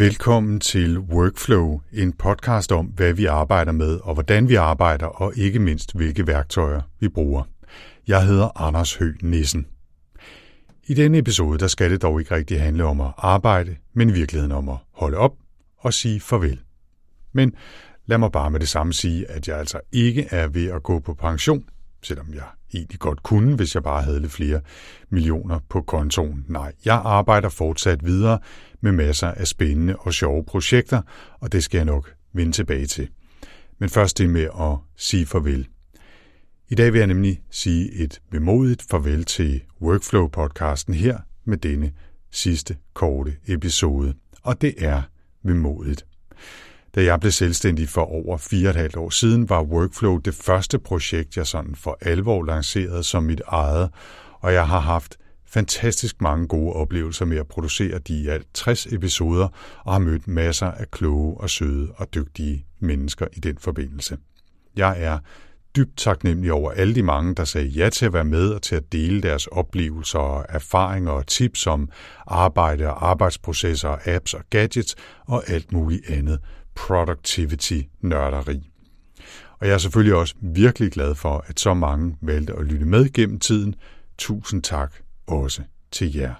[0.00, 5.32] Velkommen til Workflow, en podcast om, hvad vi arbejder med og hvordan vi arbejder, og
[5.36, 7.42] ikke mindst, hvilke værktøjer vi bruger.
[8.08, 9.66] Jeg hedder Anders Høgh Nissen.
[10.86, 14.12] I denne episode der skal det dog ikke rigtig handle om at arbejde, men i
[14.12, 15.32] virkeligheden om at holde op
[15.78, 16.60] og sige farvel.
[17.32, 17.52] Men
[18.06, 20.98] lad mig bare med det samme sige, at jeg altså ikke er ved at gå
[20.98, 21.64] på pension,
[22.02, 22.44] selvom jeg
[22.74, 24.60] egentlig godt kunne, hvis jeg bare havde lidt flere
[25.10, 26.44] millioner på kontoen.
[26.48, 28.38] Nej, jeg arbejder fortsat videre
[28.80, 31.02] med masser af spændende og sjove projekter,
[31.40, 33.08] og det skal jeg nok vende tilbage til.
[33.78, 35.68] Men først det med at sige farvel.
[36.68, 41.92] I dag vil jeg nemlig sige et bemodigt farvel til Workflow-podcasten her med denne
[42.30, 44.14] sidste korte episode.
[44.42, 45.02] Og det er
[45.42, 46.06] vemodigt.
[46.94, 50.34] Da jeg blev selvstændig for over fire og et halvt år siden, var Workflow det
[50.34, 53.90] første projekt, jeg sådan for alvor lancerede som mit eget,
[54.40, 55.16] og jeg har haft
[55.46, 59.48] fantastisk mange gode oplevelser med at producere de i alt 60 episoder,
[59.84, 64.16] og har mødt masser af kloge og søde og dygtige mennesker i den forbindelse.
[64.76, 65.18] Jeg er
[65.76, 68.76] dybt taknemmelig over alle de mange, der sagde ja til at være med og til
[68.76, 71.88] at dele deres oplevelser og erfaringer og tips om
[72.26, 76.38] arbejde og arbejdsprocesser, apps og gadgets og alt muligt andet
[76.86, 78.70] productivity-nørderi.
[79.58, 83.12] Og jeg er selvfølgelig også virkelig glad for, at så mange valgte at lytte med
[83.12, 83.74] gennem tiden.
[84.18, 84.92] Tusind tak
[85.26, 86.34] også til jer.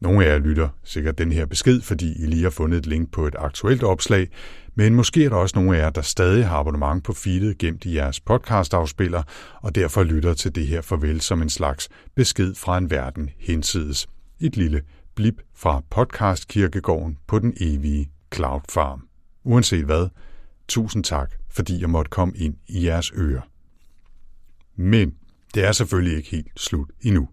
[0.00, 3.12] Nogle af jer lytter sikkert den her besked, fordi I lige har fundet et link
[3.12, 4.28] på et aktuelt opslag,
[4.74, 7.84] men måske er der også nogle af jer, der stadig har abonnement på feedet gemt
[7.84, 9.22] i jeres podcastafspiller,
[9.60, 14.08] og derfor lytter til det her farvel som en slags besked fra en verden hensides.
[14.40, 14.82] Et lille
[15.14, 19.11] blip fra podcastkirkegården på den evige Cloud Farm.
[19.44, 20.08] Uanset hvad,
[20.68, 23.42] tusind tak, fordi jeg måtte komme ind i jeres ører.
[24.76, 25.14] Men
[25.54, 27.28] det er selvfølgelig ikke helt slut endnu.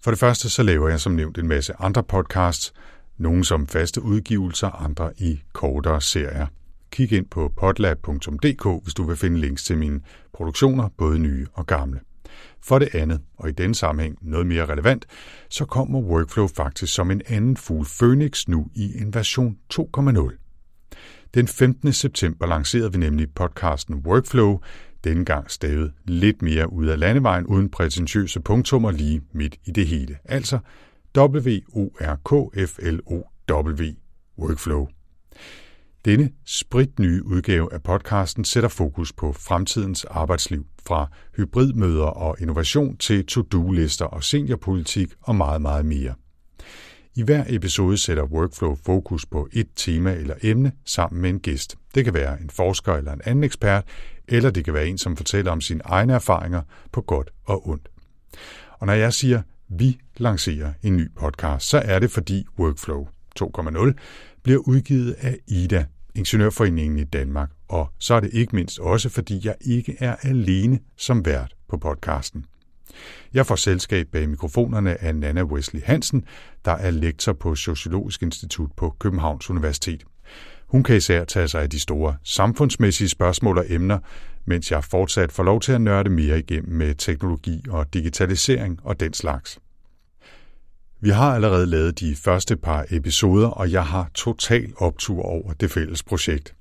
[0.00, 2.72] For det første så laver jeg som nævnt en masse andre podcasts,
[3.18, 6.46] nogle som faste udgivelser, andre i kortere serier.
[6.90, 10.00] Kig ind på potlab.dk, hvis du vil finde links til mine
[10.32, 12.00] produktioner, både nye og gamle.
[12.60, 15.06] For det andet, og i denne sammenhæng noget mere relevant,
[15.48, 20.41] så kommer Workflow faktisk som en anden fugl Phoenix nu i en version 2.0.
[21.34, 21.92] Den 15.
[21.92, 24.58] september lancerede vi nemlig podcasten Workflow,
[25.04, 29.86] denne gang stavet lidt mere ud af landevejen uden prætentiøse punktummer lige midt i det
[29.86, 30.18] hele.
[30.24, 30.58] Altså
[31.18, 32.22] W-O-R-K-F-L-O-W
[34.38, 34.88] Workflow.
[36.04, 43.26] Denne spritnye udgave af podcasten sætter fokus på fremtidens arbejdsliv, fra hybridmøder og innovation til
[43.26, 46.14] to-do-lister og seniorpolitik og meget, meget mere.
[47.14, 51.76] I hver episode sætter Workflow fokus på et tema eller emne sammen med en gæst.
[51.94, 53.84] Det kan være en forsker eller en anden ekspert,
[54.28, 56.62] eller det kan være en, som fortæller om sine egne erfaringer
[56.92, 57.88] på godt og ondt.
[58.78, 63.06] Og når jeg siger, vi lancerer en ny podcast, så er det fordi Workflow
[63.40, 63.92] 2.0
[64.42, 65.84] bliver udgivet af IDA,
[66.14, 70.80] Ingeniørforeningen i Danmark, og så er det ikke mindst også, fordi jeg ikke er alene
[70.96, 72.44] som vært på podcasten.
[73.34, 76.24] Jeg får selskab bag mikrofonerne af Nana Wesley Hansen,
[76.64, 80.04] der er lektor på Sociologisk Institut på Københavns Universitet.
[80.66, 83.98] Hun kan især tage sig af de store samfundsmæssige spørgsmål og emner,
[84.44, 89.00] mens jeg fortsat får lov til at nørde mere igennem med teknologi og digitalisering og
[89.00, 89.58] den slags.
[91.00, 95.70] Vi har allerede lavet de første par episoder, og jeg har total optur over det
[95.70, 96.54] fælles projekt.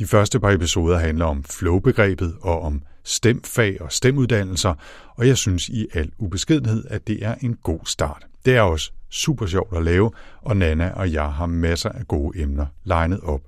[0.00, 4.74] De første par episoder handler om flow-begrebet og om stemfag og stemuddannelser,
[5.16, 8.26] og jeg synes i al ubeskedenhed, at det er en god start.
[8.44, 10.10] Det er også super sjovt at lave,
[10.42, 13.40] og Nana og jeg har masser af gode emner legnet op.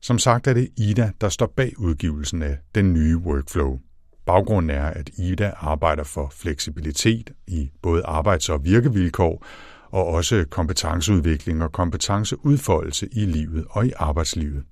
[0.00, 3.78] Som sagt er det Ida, der står bag udgivelsen af den nye workflow.
[4.26, 9.46] Baggrunden er, at Ida arbejder for fleksibilitet i både arbejds- og virkevilkår,
[9.90, 14.64] og også kompetenceudvikling og kompetenceudfoldelse i livet og i arbejdslivet.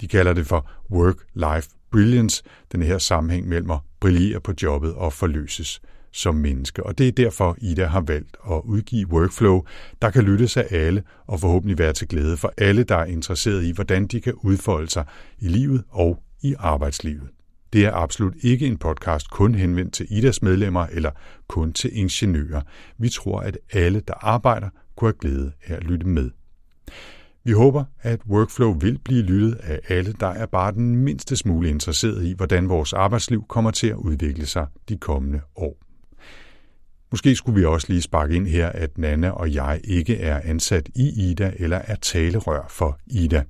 [0.00, 5.12] De kalder det for work-life brilliance, den her sammenhæng mellem at brillere på jobbet og
[5.12, 5.80] forløses
[6.12, 6.86] som menneske.
[6.86, 9.64] Og det er derfor, Ida har valgt at udgive Workflow,
[10.02, 13.64] der kan lyttes af alle og forhåbentlig være til glæde for alle, der er interesseret
[13.64, 15.04] i, hvordan de kan udfolde sig
[15.38, 17.28] i livet og i arbejdslivet.
[17.72, 21.10] Det er absolut ikke en podcast kun henvendt til IDAs medlemmer eller
[21.48, 22.62] kun til ingeniører.
[22.98, 26.30] Vi tror, at alle, der arbejder, kunne have glæde af at lytte med.
[27.50, 31.68] Vi håber, at Workflow vil blive lyttet af alle, der er bare den mindste smule
[31.68, 35.76] interesseret i, hvordan vores arbejdsliv kommer til at udvikle sig de kommende år.
[37.10, 40.88] Måske skulle vi også lige sparke ind her, at Nana og jeg ikke er ansat
[40.94, 43.44] i Ida eller er talerør for Ida.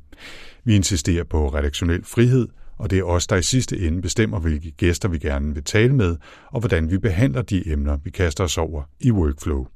[0.64, 4.70] Vi insisterer på redaktionel frihed, og det er os, der i sidste ende bestemmer, hvilke
[4.70, 6.16] gæster vi gerne vil tale med,
[6.46, 9.66] og hvordan vi behandler de emner, vi kaster os over i Workflow.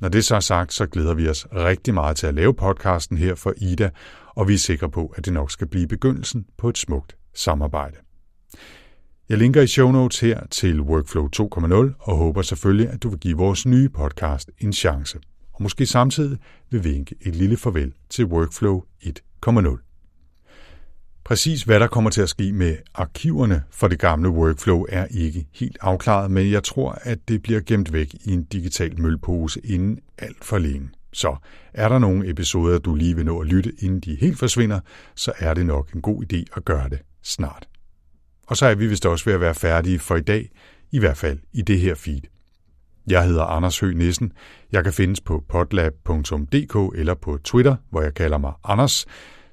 [0.00, 3.18] Når det så er sagt, så glæder vi os rigtig meget til at lave podcasten
[3.18, 3.90] her for Ida,
[4.34, 7.96] og vi er sikre på, at det nok skal blive begyndelsen på et smukt samarbejde.
[9.28, 13.18] Jeg linker i show notes her til Workflow 2.0 og håber selvfølgelig, at du vil
[13.18, 15.18] give vores nye podcast en chance.
[15.52, 16.38] Og måske samtidig
[16.70, 19.89] vil vinke et lille farvel til Workflow 1.0.
[21.30, 25.46] Præcis hvad der kommer til at ske med arkiverne for det gamle workflow er ikke
[25.52, 29.98] helt afklaret, men jeg tror, at det bliver gemt væk i en digital mølpose inden
[30.18, 30.88] alt for længe.
[31.12, 31.36] Så
[31.74, 34.80] er der nogle episoder, du lige vil nå at lytte, inden de helt forsvinder,
[35.14, 37.68] så er det nok en god idé at gøre det snart.
[38.46, 40.50] Og så er vi vist også ved at være færdige for i dag,
[40.90, 42.20] i hvert fald i det her feed.
[43.06, 44.32] Jeg hedder Anders Høgh Nissen.
[44.72, 49.06] Jeg kan findes på potlab.dk eller på Twitter, hvor jeg kalder mig Anders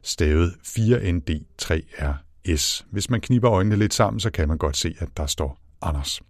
[0.08, 2.86] stavet 4ND3RS.
[2.92, 6.22] Hvis man kniber øjnene lidt sammen, så kan man godt se, at der står Anders.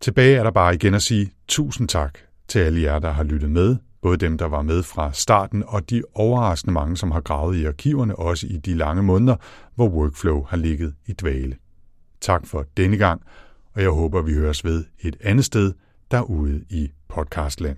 [0.00, 3.50] Tilbage er der bare igen at sige tusind tak til alle jer, der har lyttet
[3.50, 7.56] med, både dem, der var med fra starten, og de overraskende mange, som har gravet
[7.56, 9.36] i arkiverne, også i de lange måneder,
[9.74, 11.56] hvor Workflow har ligget i dvale.
[12.20, 13.22] Tak for denne gang,
[13.74, 15.72] og jeg håber, vi høres ved et andet sted
[16.10, 17.76] derude i podcastland.